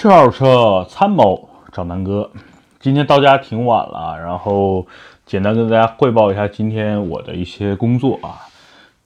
[0.00, 2.30] 新车二手车参谋找南哥，
[2.78, 4.86] 今天到家挺晚了，然后
[5.26, 8.48] 简单跟大家汇报一下今天我的一些工作啊。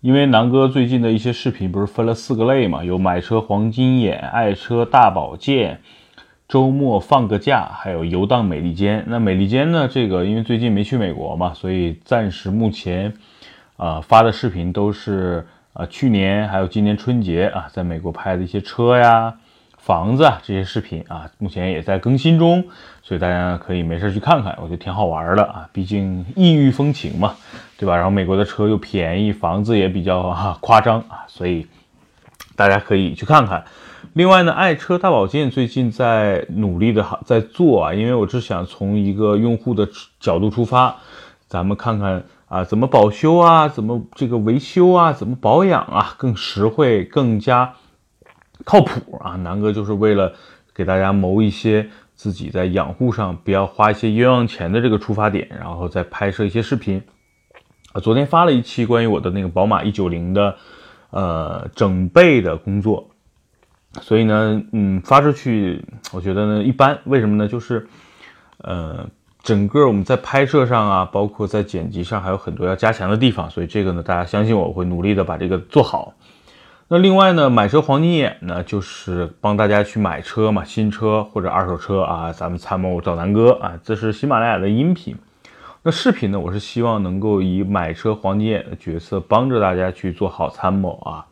[0.02, 5.80] 因为南哥最近的一些视频不是分了四个类嘛，有买车黄金眼、爱车大保健、
[6.46, 9.02] 周末放个假，还有游荡美利坚。
[9.09, 13.12] 那美利坚呢，这个因为最近没去美国嘛，所以暂时目前
[13.79, 19.34] 啊发的视频都是啊去年还有今年春节啊在美国拍的一些车呀。
[19.84, 22.65] 房子啊，这些视频啊，目前也在更新中，
[23.02, 25.69] 所以大家可以没事去看看，我觉得挺好玩的啊。
[25.74, 27.34] 毕竟异域风情嘛，
[27.77, 27.95] 对吧？
[27.95, 31.66] 然后美国的车又便宜，房子也比较哈夸张啊，所以
[32.57, 33.63] 大家可以去看看。
[34.15, 39.87] 另外呢，爱车大保健最近在努力的在做啊，因为我是想从一个用户的
[40.19, 40.96] 角度出发，
[41.46, 47.74] 咱们看看啊，怎么保修啊，怎么这个维修啊，怎么保养啊，更实惠，更加。
[48.65, 50.33] 靠谱啊，南哥就是为了
[50.74, 57.02] 给大家谋一些自己在养护上不要花一些冤枉钱的这个出发点，然后再拍摄一些视频。
[57.93, 60.57] 啊，昨天发了一期关于我的那个宝马一九零的
[61.10, 63.09] 呃整备的工作，
[64.00, 67.47] 所以呢，嗯，发出去我觉得呢一般，为什么呢？
[67.47, 67.87] 就是
[68.59, 69.09] 呃，
[69.43, 76.15] 整个我们在拍摄上啊，包括在剪辑上还有很多要加强的地方，所以这个呢，大家相信我会努力的把这个做好。
[76.94, 85.16] 那另外呢，买车黄金眼呢，就是帮大家去买车嘛，新车或者二手车啊，咱们参谋找南哥啊，这是喜马拉雅的音频。
[85.82, 91.26] 那视频呢，我是希望能够以买车黄金眼的角色，帮着大家去做好参谋啊。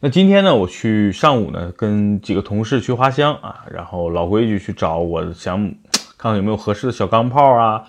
[0.00, 5.56] 那今天呢，我去上午呢，跟几个同事去花乡啊，然后老规矩去找我想
[6.18, 7.84] 看看有没有合适的小钢炮啊，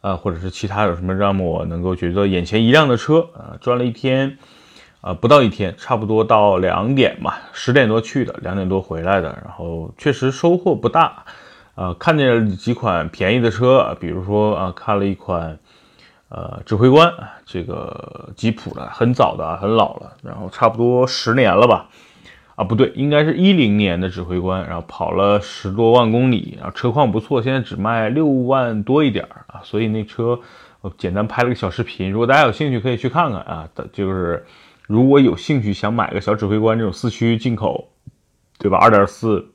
[0.00, 4.38] 呃，或者是其他有什么让我能够觉得眼前一亮的车啊，转了一天。
[5.00, 11.24] 啊，不到一天，差不多到两点吧，十点多去的，两点多回来的，然后确实收获不大，
[11.76, 15.56] 啊，看见了几款便宜的车，比如说啊，看了一款，
[16.30, 17.14] 呃，指挥官，
[17.46, 21.86] 这个吉普的，很早的，很老了，然后差不多十年了吧，
[22.56, 30.40] 啊，不对，应该是一零年的指挥官，然后跑了十多万公里，然后车况不错，现在只卖六万多一点啊，所以那车
[30.80, 34.44] 我简单拍了个小视频，如果大家有兴趣可以去看看啊，就是。
[34.88, 37.90] 如果有兴趣想买个小指挥官这种四驱进口，
[38.58, 38.78] 对吧？
[38.78, 39.50] 二点四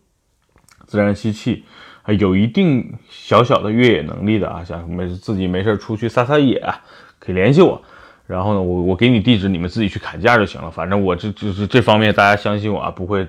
[0.85, 1.63] 自然吸气，
[2.03, 6.63] 还有一定小小的越野能力的啊，想没自己没事出去撒撒野，
[7.17, 7.81] 可以联系我。
[8.27, 10.69] 然后呢，我我给你地址，你们自己去砍价就行了。
[10.69, 13.27] 反正我这就是这方面，大家相信我啊，不会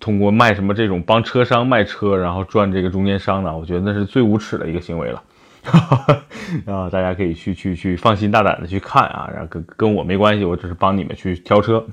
[0.00, 3.56] 通过卖什么这种帮车商卖车，然后赚这个中间商的。
[3.56, 5.22] 我觉得那是最无耻的一个行为了。
[6.66, 11.84] 啊，大家可以去去去放心大胆的去看啊，然后跟跟我没关系，我只是帮你们去挑车。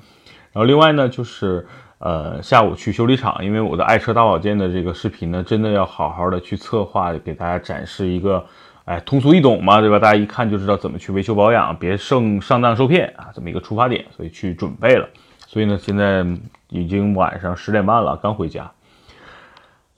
[0.51, 1.65] 然后另外呢，就是
[1.99, 8.45] 呃下午去修理厂，因为我的爱车大保健的这个视频呢，真的要好好的去策划，给大家展示一个，
[8.85, 9.97] 哎通俗易懂嘛，对吧？
[9.97, 15.07] 大家一看就知道怎么去维修保养，别上上当受骗啊，这么一个出发点，所以去准备了。
[15.47, 16.25] 所以呢，现在
[16.69, 18.69] 已经晚上十点半了，刚回家。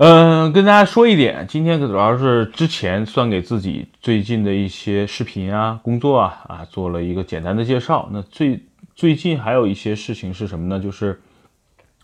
[0.05, 8.09] 嗯，跟大家说一点，今天主要是之前算给自己最近的一些视频啊、工作啊啊做了一个简单的介绍。
[8.11, 8.61] 那最
[8.93, 10.77] 最近还有一些事情是什么呢？
[10.77, 11.21] 就是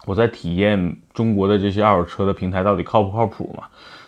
[0.05, 3.65] 我在体验中国的这些二手车的平台到底靠不靠谱嘛？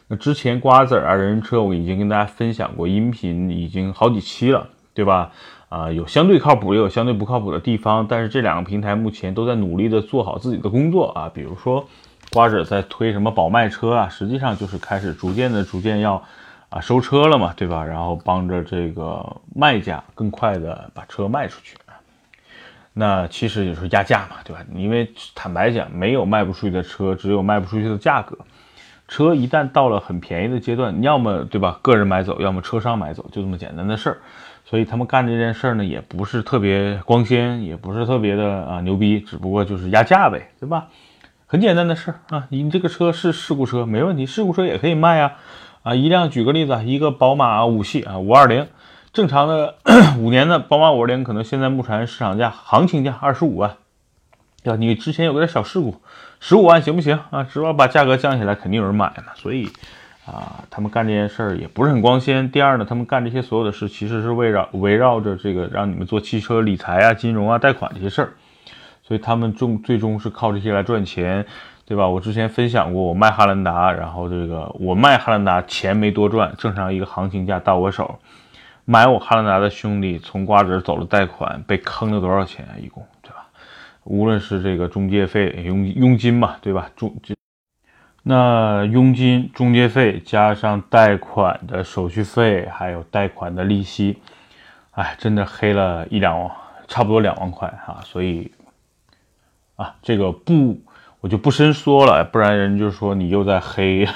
[0.07, 5.33] 那之前瓜子儿啊、人人车我已经跟大家分享过音频，已经好几期了，对吧？
[5.67, 11.85] 啊，有相对靠谱，也有相对不靠谱的地方，但是这两个平台目前都在努力的做好自己的工作啊，比如说。
[12.33, 14.09] 瓜子在推什么保卖车啊？
[14.09, 16.23] 实际上就是开始逐渐的、逐渐要
[16.69, 17.83] 啊收车了嘛，对吧？
[17.83, 19.23] 然后帮着这个
[19.53, 21.75] 卖家更快的把车卖出去。
[22.93, 24.61] 那其实就是压价嘛，对吧？
[24.73, 28.37] 因为坦白讲，没有卖不出去的车，只有卖不出去的价格。
[29.07, 34.17] 车一旦到了很便宜的阶段，要么对吧，个人买走，要么车商买走，就这么简单的事儿。
[34.65, 40.87] 所以他们干这件事儿呢，也不是特别光鲜，也不是特别的啊牛逼，只不过就是压价呗，对吧？
[41.51, 45.33] 很简单的事儿啊，你这个车是事故车，没问题，事故车也可以卖呀。
[45.83, 48.67] 啊，一辆，举个例子，一个宝马五系啊，五二零，
[49.11, 49.75] 正常的
[50.17, 53.75] 五年的宝马五二零，可能现在目前市场价行情价二十五万，
[54.63, 54.77] 对吧？
[54.77, 55.97] 你之前有个点小事故，
[56.39, 57.43] 十五万行不行啊？
[57.43, 59.33] 只要把价格降下来，肯定有人买嘛。
[59.35, 59.67] 所以
[60.25, 62.49] 啊，他们干这件事儿也不是很光鲜。
[62.49, 68.31] 第二呢，他们干这些所有的事，其实是围绕围绕着这个让你们做汽车理财啊、金融啊、贷款这些事儿。
[69.11, 71.45] 所以他们终最终是靠这些来赚钱，
[71.85, 72.07] 对吧？
[72.07, 78.17] 我之前分享过，我卖汉兰达，然后这个我卖汉兰达钱没多赚，正常一个行情价到我手，
[78.85, 82.79] 买我汉兰达的兄弟从瓜子走了贷款，被坑了多少钱啊？
[82.81, 83.47] 一共对吧？
[84.05, 86.89] 无论是这个中介费、佣佣金嘛，对吧？
[86.95, 87.13] 中
[88.23, 94.19] 那佣金、中介费加上贷款的手续费，还有贷款的利息，
[94.91, 96.49] 哎，真的黑了一两万，
[96.87, 97.99] 差不多两万块哈。
[98.05, 98.49] 所以
[99.81, 100.79] 啊，这个不，
[101.21, 104.07] 我就不深说了，不然人就说你又在黑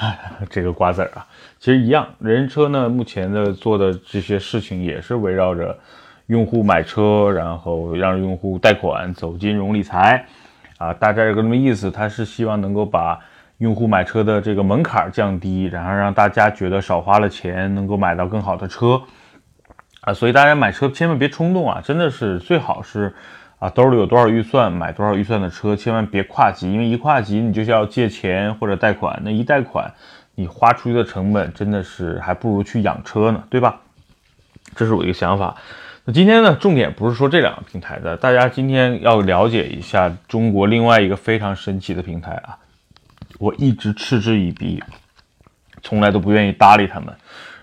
[0.48, 1.26] 这个瓜子儿啊。
[1.58, 5.76] 其实一样，人车呢，目前的做的这些事情也是围绕着
[6.26, 10.24] 用户买车，然后让用户贷款走金融理财
[10.78, 11.90] 啊，大概有个这么意思。
[11.90, 13.18] 他是希望能够把
[13.58, 19.02] 用户买车的这个门槛降低，然后让大家觉得少花了钱能够买到更好的车
[20.02, 23.12] 啊，所以大家买车千万别冲动啊，真的是最好是
[23.58, 29.92] 啊兜里有多少预算买多少预算的车，千万别跨级，因为一跨级你就是要借钱或者贷款，那一贷款
[30.34, 33.80] 你花出去的成本真的是还不如去养车呢，对吧？
[34.74, 35.56] 这是我一个想法。
[36.04, 42.58] 那今天呢，重点不是说这两个平台的，大家今天要了解一下中国另外一个非常神奇的平台啊。
[43.38, 44.82] 我一直嗤之以鼻，
[45.82, 47.14] 从来都不愿意搭理他们。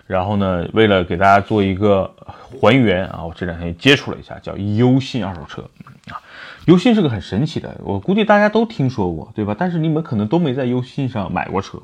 [0.06, 2.14] 然后呢，为了给大家做一个
[2.60, 5.62] 还原啊，我这两天接触了一下，叫优信二手车
[6.10, 6.20] 啊。
[6.66, 9.54] 优信是个很神奇的，我估计大家都听说过，对吧？
[9.58, 11.78] 但是你们可能都没在优信上买过车，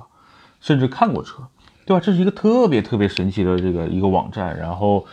[0.61, 1.43] 甚至看过车，
[1.87, 2.02] 对吧？
[2.05, 4.58] 这是一个特别特别神奇的这个一个网站。
[4.58, 5.06] 然后，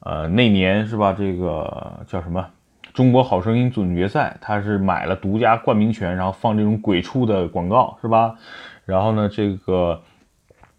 [0.00, 1.12] 呃，那年是吧？
[1.12, 2.46] 这个叫什么？
[2.92, 8.36] 中国好声音总决赛，他是买了独家冠名权，然后放这种鬼畜的广告，是吧？
[8.84, 10.00] 然后呢，这个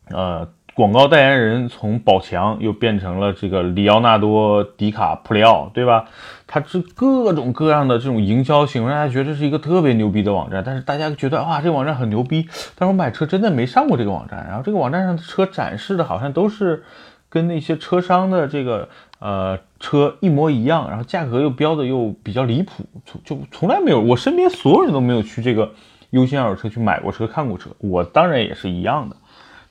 [0.10, 6.06] 呃，广告代言人从宝强又变成了这个里奥纳多·迪卡普里奥，对吧？
[6.46, 10.62] 他是各种各样的这种营销性，让大家觉得这是一个特别牛逼的网站。
[10.66, 12.46] 但是大家觉得哇，这个网站很牛逼，
[12.76, 14.46] 但是我买车真的没上过这个网站。
[14.48, 16.84] 然后这个网站上的车展示的好像都是
[17.30, 18.88] 跟那些车商的这个。
[19.20, 25.72] 呃，车一模一样，然后价格又标的又比较离谱，从就从来没有，我身边所有人都没有去这个
[26.12, 29.16] 优信二手车去买过车、看过车，我当然也是一样的。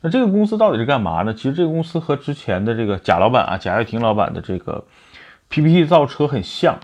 [0.05, 1.33] 那这个公司到底是干嘛呢？
[1.33, 4.85] 其实这个公司和之前的这个贾老板啊，贾跃亭老板的这个
[5.49, 6.75] PPT 造车很像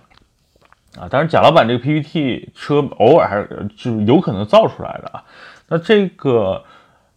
[0.98, 5.22] 啊，当然贾老板这个 PPT 车偶尔还是就有可能造出来的啊。
[5.68, 6.64] 那这个。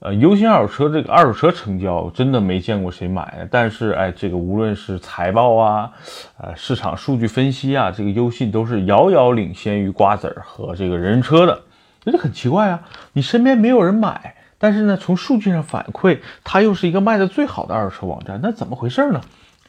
[0.05, 5.89] 呃，优信二手车这个二手车成交真的没见过谁买，但是哎，这个无论是财报啊，
[6.37, 11.57] 呃，市场数据分析啊，这个优信都是遥遥领先于瓜子儿和这个人车的，
[12.03, 12.81] 这就很奇怪啊！
[13.13, 19.19] 你身边没有人买，但是呢，从数据上反馈，它又是一个卖的最好的二手车网站，那怎么回事呢？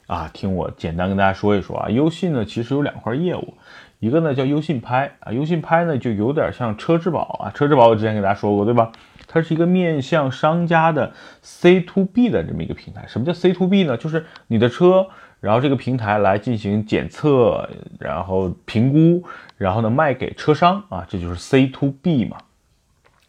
[0.06, 3.54] 啊，听我简单跟大家说一说啊，优信呢其实有两块业务，
[3.98, 8.92] 一个呢叫优信拍啊，优信拍呢就有点像车之宝啊，车之宝我之前给大家说过对吧？
[9.26, 11.12] 它是一个面向商家的
[11.42, 13.04] C to B 的这么一个平台。
[13.08, 13.96] 什么叫 C to B 呢？
[13.96, 15.08] 就是你的车，
[15.40, 17.68] 然后这个平台来进行检测，
[17.98, 19.26] 然后评估，
[19.56, 22.36] 然后呢卖给车商啊，这就是 C to B 嘛，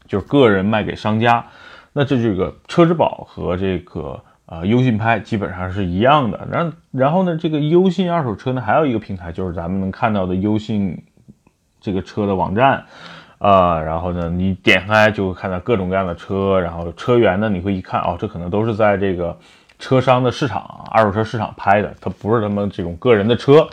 [0.08, 1.46] 就是个人卖给商家。
[1.94, 6.48] 那这这个车之宝和这个呃优信拍基本上是一样的。
[6.52, 11.04] 然然后呢，这个优信二手车呢还有一个平台，就是咱们能看到的优信
[11.80, 12.86] 这个车的网站。
[13.38, 19.38] 啊，然后呢，你点开就会看到各种各样的车，然后车源呢，你会一看哦，这可能都是在这个
[19.78, 23.68] 车商的市场、二手车市场拍的，它不是他们这种个人的车，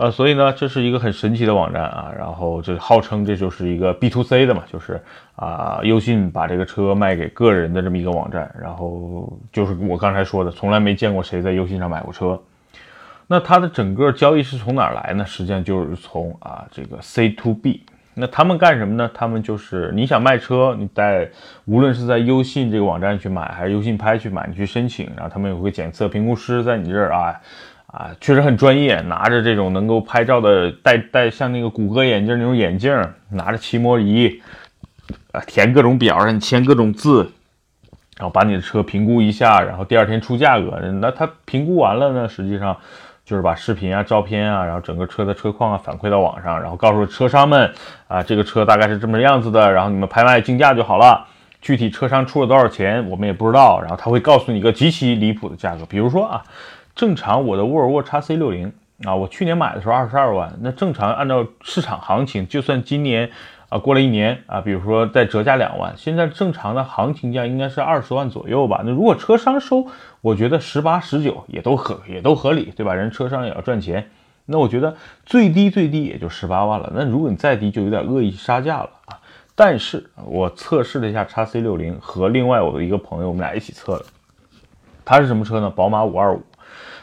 [0.00, 2.10] 呃，所以呢，这是一个很神奇的网站啊。
[2.16, 4.98] 然后这号称这就是一个 B to C 的嘛，就是
[5.36, 8.50] 啊，优信把这个车卖给个人的这么一个网站。
[8.58, 12.40] 然后就是我刚才说的，从来没见过谁在优信上买过车。
[13.26, 15.26] 那它的整个交易是从哪儿来呢？
[15.26, 17.84] 实际上就是从啊这个 C to B。
[18.14, 19.10] 那他们干什么呢？
[19.12, 21.30] 他们就是你想卖车，你在
[21.66, 27.38] 无论是在优信这个网站去买，还是优信拍去买，你去申请，然后他们有个检测评估师在你这儿啊
[27.92, 32.96] 啊，确实很专业，拿着这种能够拍照的戴戴像那个谷歌眼镜那种眼镜，
[33.30, 34.40] 拿着漆膜仪
[35.32, 37.30] 啊，填各种表，让你签各种字，
[38.16, 40.78] 然后把你的车评估一下，然后第二天出价格。
[41.00, 42.76] 那他评估完了呢，实际上。
[43.22, 47.72] 就是把视频啊、照片啊，然后整个车的车况啊反馈到网上，然后告诉车商们
[48.08, 51.24] 啊，这个车大概是这么样子的，然后你们拍卖竞价就好了。
[51.62, 53.78] 具体车商出了多少钱，我们也不知道。
[53.80, 56.42] 然后他会告诉你一个极其离谱的价格，比如说啊，
[56.94, 58.72] 正常我的沃尔沃 x C 六零
[59.04, 63.30] 啊，我去年买的时候二十二万，那正常按照市场行情，就算今年。
[63.70, 68.82] 啊，过了一年啊，比如说再折价两万，现在正常的行情价应该是二十万左右吧？
[68.84, 69.86] 那如果车商收，
[70.22, 72.92] 我觉得十八、十九也都合，也都合理，对吧？
[72.94, 74.10] 人车商也要赚钱，
[74.46, 76.90] 那我觉得最低最低也就十八万了。
[76.92, 79.20] 那如果你再低，就有点恶意杀价了啊！
[79.54, 84.06] 但是我测试了一下叉 C 六零和另外我的一个朋友，我们俩一起测的，
[85.04, 85.70] 它是什么车呢？
[85.70, 86.42] 宝马五二五。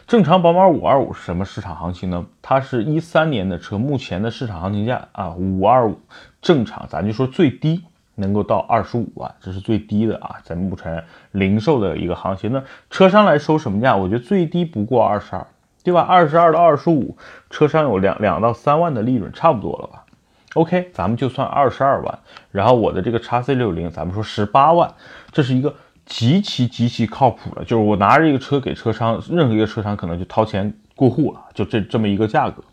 [0.08, 2.26] 正常宝马五二五是什么市场行情呢？
[2.42, 6.00] 它是一三年的车，目前的市场行情价啊，五二五
[6.42, 7.84] 正常，咱就说最低
[8.16, 12.54] 能够到二十五万，这是最低的啊，在目前零售的一个行情。
[12.54, 13.98] 那车商来收什么价？
[13.98, 15.46] 我觉得最低不过二十二，
[15.84, 16.00] 对吧？
[16.00, 17.18] 二十二到二十五，
[17.50, 20.06] 车商有两两到三万的利润，差不多了吧
[20.54, 22.20] ？OK，咱们就算二十二万，
[22.52, 24.94] 然后我的这个叉 C 六零，咱们说十八万，
[25.34, 25.76] 这是一个。
[26.08, 32.64] 极其极其靠谱的，就是我拿着一个车给车商，任何一个车商可能就掏钱过户了，就这这么一个价格。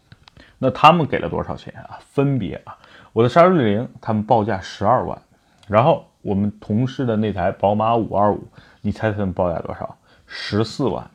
[0.59, 1.99] 那他们给了多少钱啊？
[2.12, 2.79] 分别啊，
[3.12, 5.21] 我的叉六零他们报价十二万，
[5.67, 8.47] 然后我们同事的那台宝马五二五，
[8.81, 9.99] 你猜他们报价多少？
[10.26, 11.11] 十四万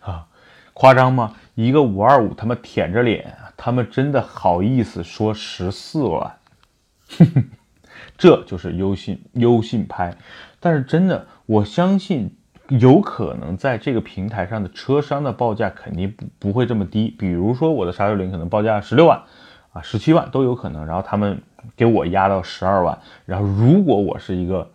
[0.00, 0.26] 啊，
[0.74, 1.34] 夸张吗？
[1.54, 6.34] 一个五二五，他们舔着脸，他们真的好意思说十四万？
[8.18, 10.14] 这就是优信优信拍，
[10.62, 11.26] 但是真的。
[11.44, 12.34] 我相信
[12.68, 19.20] 有可能在这个平台上的车商的报价肯定不不会这么低，比如说我的叉六零可能报价十六万，
[19.72, 21.42] 啊十七万都有可能，然后他们
[21.76, 24.66] 给我压到十二万，然后如果我是一个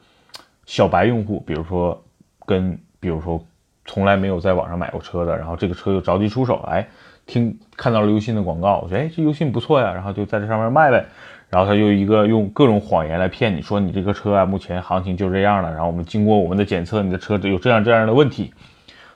[0.65, 2.03] 小白用户，比如说
[2.45, 3.43] 跟比如说
[3.85, 6.85] 从来没有在网上买过车的，然后这个车又着急出手，哎，
[7.25, 11.05] 听看到了优信的广告，我觉得哎这优信不错呀，然后就在这上面卖呗。
[11.49, 15.71] 然后他又一个用各种谎言来骗你，说你这个车啊，目前行情就这样了。
[15.71, 18.53] 然后我们经过我们的检测，你的车有这样这样的问题，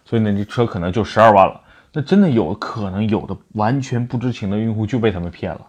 [0.05, 1.59] 所以呢，这车可能就十二万了。
[1.93, 5.59] 那真的有可能有的完全不知情的用户就被他们骗了，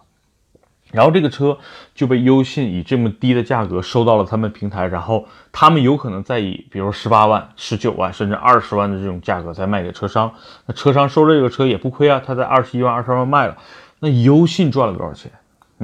[0.93, 1.57] 然后这个车
[1.93, 10.33] 就被优信以这么低的价格收到了他们平台，然后他们有可能再以比如十八万、十九万甚至二十万的这种价格再卖给车商。
[10.65, 13.57] 那车商收这个车也不亏啊，他在二十一万、二十万卖了，
[13.99, 15.29] 那优信赚了多少钱？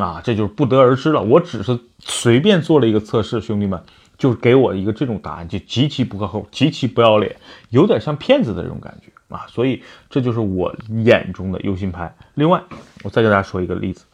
[0.05, 1.21] 啊这就是不得而知了。
[1.21, 3.81] 我只是随便做了一个测试，兄弟们，
[4.17, 7.35] 就给我一个这种答案，就极其不靠后，极其不要脸，
[7.69, 9.45] 有点像骗子的这种感觉啊。
[9.47, 12.13] 所以这就是我眼中的优信拍。
[12.35, 12.61] 另外，
[13.03, 14.05] 我再给大家说一个例子，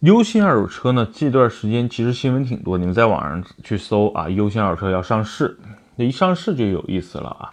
[0.00, 5.56] 优信二手车呢，这段时间其实新闻挺多，你们在网上去搜啊，优信二手车要上市，
[5.96, 7.50] 那一上市就有意思了啊。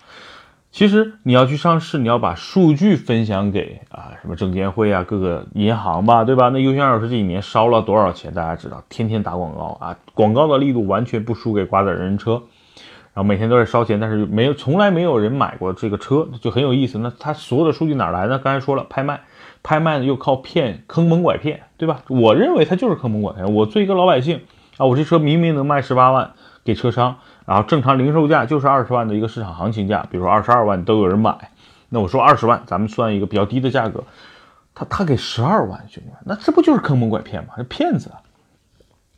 [0.71, 6.49] 其实你要去上市，你要把数据分享给啊什么证监会啊各个银行吧，对吧？
[6.49, 8.31] 那优先二手车这几年烧了多少钱？
[8.33, 12.33] 大家知道，天天打广告啊，广告的力度完全不输给瓜子人人车，
[13.13, 16.99] 然后每天都在烧钱，但是没有从来没有人买过这个车，就很有意思。
[16.99, 18.37] 那他所有的数据哪来呢？
[18.37, 19.21] 刚才说了，拍卖，
[19.63, 22.03] 拍卖呢又靠骗，坑蒙拐骗，对吧？
[22.07, 23.55] 我认为他就是坑蒙拐骗。
[23.55, 24.41] 我作为一个老百姓
[24.77, 26.33] 啊，我这车明明能卖十八万
[26.63, 27.17] 给车商。
[27.49, 31.49] 然后正常零售价就是二十万的一个市场行情价，比如说二十二万都有人买，
[31.89, 34.03] 那我说二十万，咱们算一个比较低的价格，
[34.75, 37.53] 他他给十二万，兄弟们，那这不就是坑蒙拐骗吗？
[37.57, 38.11] 这骗子。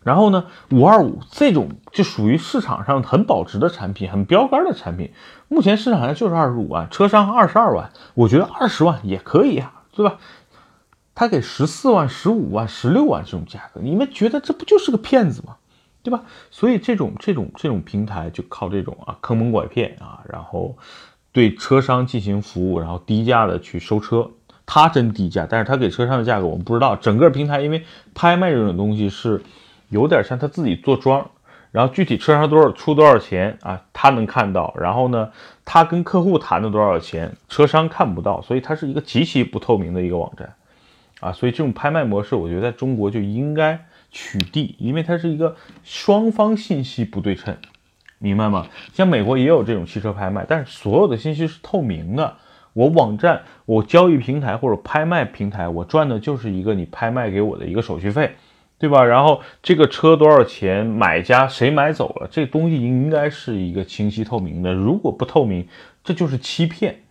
[0.01, 5.11] 然后呢，五二五这种就属于市场上很保值的产品，很标杆的产品，
[5.49, 10.19] 目前市场上就是二十五万，车商二十二万，我觉得二十万也可以呀，对吧？
[11.13, 15.57] 他给十四万、十五万、十六万这种价格，你们觉得这不就是个骗子吗？
[16.03, 16.23] 对吧？
[16.49, 20.75] 所以这种这种这种平台就靠这种啊坑蒙拐骗啊，然后
[21.31, 24.29] 对车商进行服务，然后低价的去收车。
[24.65, 26.95] 他真低价，但是他给车商的价格我们不知道。
[26.95, 27.83] 整个平台因为
[28.15, 29.41] 拍卖这种东西是
[29.89, 31.29] 有点像他自己做庄，
[31.71, 34.73] 然后具体车商多少出多少钱啊，他能看到。
[34.79, 35.29] 然后呢，
[35.65, 40.53] 他跟客户谈的多少钱，车商看不到，所以它是一个极其不透明的一个网站
[41.19, 41.33] 啊。
[41.33, 43.85] 所以这种拍卖模式，我觉得在中国就应该。
[44.11, 47.55] 取缔，因为它是一个双方信息不对称，
[48.19, 48.67] 明白吗？
[48.93, 52.37] 像美国也有这种汽车拍卖，但是所有的信息是透明的。
[52.73, 58.35] 我网站、我交易平台或者拍卖平台，我赚的就是一个你拍卖给我的一个手续费，
[58.77, 59.03] 对吧？
[59.03, 64.73] 然后这个车多少钱，买家谁买走了，这东西应该是一个清晰透明的。
[64.73, 65.67] 如果不透明，
[66.01, 67.01] 这就是欺骗，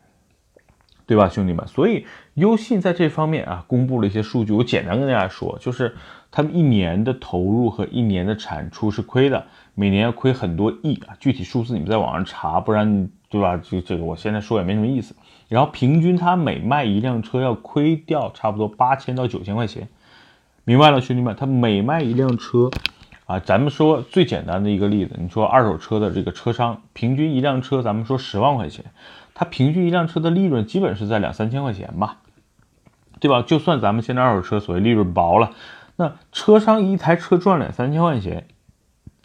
[1.06, 1.66] 对吧，兄弟们？
[1.66, 2.06] 所以
[2.40, 5.94] 优信在这方面啊，公布了一些数据，我简单跟大家说，就是。
[6.32, 11.16] 他们一年的投入和一年的产出是亏的，每年要亏很多亿啊！
[11.18, 13.56] 具体数字你们在网上查，不然对吧？
[13.56, 15.12] 这这个我现在说也没什么意思。
[15.48, 19.88] 然后平均他每卖一辆车要亏掉差不多八千到九千块钱，
[20.62, 21.34] 明白了，兄弟们？
[21.34, 22.70] 他每卖一辆车
[23.26, 28.84] 啊，咱们说最简单的一个例子，你说二手车的这个车商平均一辆车，咱们说十万块钱，
[29.34, 32.18] 他平均一辆车的利润基本是在两三千块钱吧，
[33.20, 33.42] 对吧？
[33.42, 35.50] 就算咱们现在二手车所谓利润薄了。
[35.96, 38.46] 那车商一台车赚两三千块钱，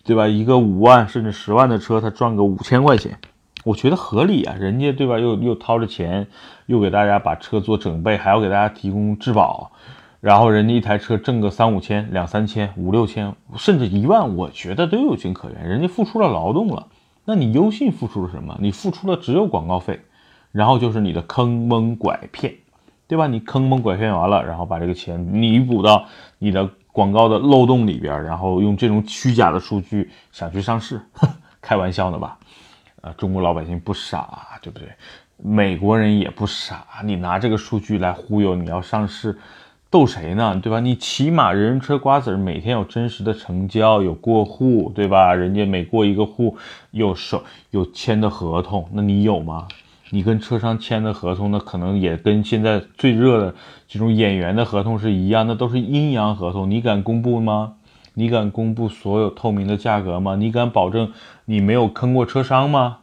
[0.04, 0.28] 对吧？
[0.28, 3.18] 一个五万甚至十万的车，他赚个五千块钱，
[3.64, 4.54] 我觉得合理啊。
[4.60, 5.18] 人家对吧？
[5.18, 6.28] 又又掏着钱，
[6.66, 9.72] 又给大家把车做整备，还要给大家提供质保，
[10.20, 15.68] 然后人家一台车挣个三五千、两三千、五六千，甚至一万，我觉得都有情可原。
[15.68, 16.88] 人家付出了劳动了，
[17.24, 18.58] 那你优信付出了什么？
[18.60, 20.02] 你付出了只有广告费。
[20.52, 22.56] 然后就是你的坑蒙拐骗，
[23.08, 23.28] 对吧？
[23.28, 26.06] 你坑蒙拐骗完了，然后把这个钱弥补到
[26.40, 31.00] 你的广告的漏洞里边，然后用这种虚假的数据想去上市，
[31.62, 32.38] 开玩笑呢吧？
[33.02, 34.88] 啊，中国老百姓不傻，对不对？
[35.38, 39.38] 美国人也不傻，你拿这个数据来忽悠你要上市，
[39.90, 40.60] 逗谁呢？
[40.64, 40.80] 对吧？
[40.80, 45.36] 你起码人车瓜子每天有真实的成交，有过户，对吧？
[45.36, 46.58] 人家每过一个户
[46.92, 49.68] 有手有签的合同，那你有吗？
[50.16, 53.54] 你跟车商签的合同，那可能也跟现在最热的
[53.86, 57.74] 这种演员的合同是一样，那都是阴阳合同，你敢公布吗？
[58.14, 60.38] 你敢公布所有透明的价格吗？
[60.38, 61.12] 你敢保证
[61.44, 63.00] 你没有坑过车商吗？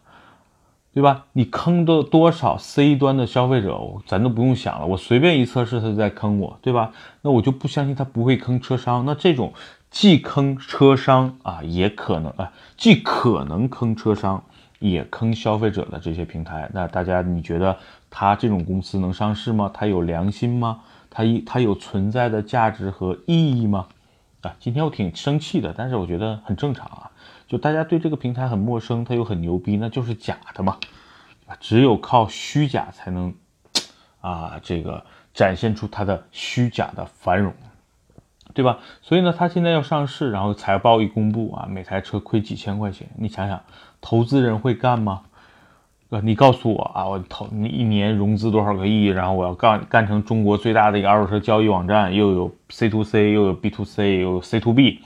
[0.95, 1.27] 对吧？
[1.35, 4.87] 你坑的多少 C 端的消费者，咱都不用想了。
[4.87, 6.93] 我随便一测试，他就在坑我，对吧？
[7.21, 9.05] 那我就不相信他不会坑车商。
[9.05, 9.53] 那这种
[9.91, 14.43] 既坑车商啊，也可能啊，既可能坑车商，
[14.91, 17.79] 也坑消费者的这些平台，那大家你觉得
[18.11, 19.71] 他这种公司能上市吗？
[19.73, 20.81] 他有良心吗？
[21.09, 23.87] 他一他有存在的价值和意义吗？
[24.41, 27.11] 啊，今天我挺生气的，但是我觉得很正常啊。
[27.47, 30.79] 就大家对这个平台很陌生，它又很牛逼，那就是假的嘛，
[31.61, 33.33] 只有靠虚假才能
[34.21, 37.53] 啊，这个展现出它的虚假的繁荣，
[38.55, 38.79] 对吧？
[39.01, 43.61] 所以呢，它现在要上市，然后财报一公布啊，每台车亏几千块钱，你想想，
[44.01, 45.23] 投资人会干吗？
[46.11, 55.01] 呃，你告诉我啊，我投你一年融资多少个亿，然后我要干干成中国最大的一个二手车交易网站，又有 C to C，又有 B to C，又有 C to B。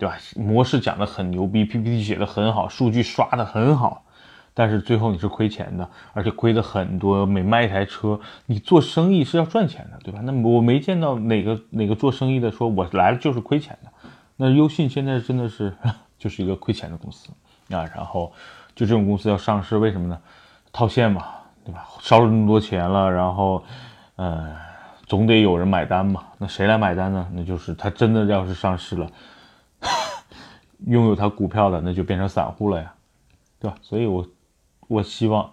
[0.00, 0.16] 对吧？
[0.36, 4.04] 模式讲的很牛逼，PPT 写的很好，数据刷的很好，
[4.58, 7.24] 但是最后你是亏钱的，而且亏的很多。
[7.24, 10.18] 每卖一台车，你做生意是要赚钱的，对吧？
[10.24, 13.92] 那我没见到哪个哪个做生意的说我来了就是亏钱的。
[14.34, 15.72] 那优信现在真的是
[16.18, 17.28] 就是一个亏钱的公司
[17.70, 17.88] 啊。
[17.94, 18.32] 然后
[18.74, 20.18] 就这种公司要上市，为什么呢？
[20.72, 21.26] 套现嘛，
[21.64, 21.86] 对吧？
[22.00, 23.62] 烧了那么多钱了，然后
[24.16, 24.56] 呃，
[25.06, 26.24] 总得有人买单嘛。
[26.36, 27.28] 那谁来买单呢？
[27.32, 29.08] 那就是他真的要是上市了。
[30.88, 32.92] 拥有他股票的，那就变成散户了呀，
[33.60, 33.76] 对吧？
[33.82, 34.26] 所以，我
[34.88, 35.52] 我希望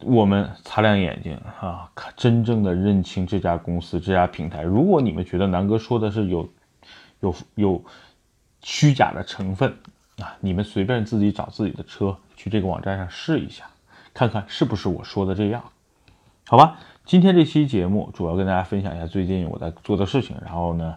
[0.00, 4.62] 我们擦亮眼睛啊，看真正的认清这家公司、这家平台。
[4.62, 6.48] 如果你们觉得南哥说的是有
[7.20, 7.84] 有有
[8.62, 9.76] 虚假的成分
[10.18, 13.64] 啊，你们随便自己找自己的车去这个网站上试一下，
[14.14, 15.62] 看看是不是我说的这样，
[16.46, 16.78] 好吧？
[17.04, 20.96] 今天这期节目主要跟大家分享一下最近我在做的事情，然后呢。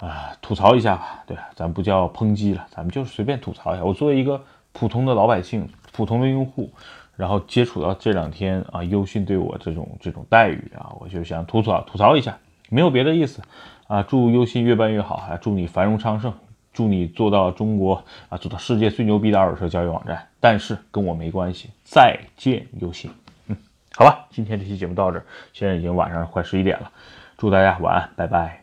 [0.00, 3.84] 啊，吐槽一下吧，对，咱不叫抨击了，咱们就是随便吐槽一下。
[3.84, 6.70] 我作为一个普通的老百姓、普通的用户，
[7.16, 13.42] 然后接触到这两天啊，优信对我这种这种待遇啊，我就想吐槽吐槽一下，没有别的意思
[13.86, 14.02] 啊。
[14.02, 16.32] 祝优信越办越好，啊祝你繁荣昌盛，
[16.72, 20.26] 祝你做到中国啊，做到世界最牛逼的二手车交易网站。
[20.40, 23.10] 但是跟我没关系，再见优信。
[23.48, 23.56] 嗯，
[23.94, 25.22] 好吧，今天这期节目到这，
[25.52, 26.90] 现在已经晚上快十一点了，
[27.36, 28.59] 祝大家晚安，拜拜。